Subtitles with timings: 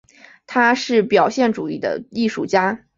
[0.47, 2.87] 他是表现主义的艺术家。